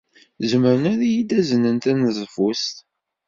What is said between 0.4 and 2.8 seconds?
Zemren ad iyi-d-aznen taneḍfust?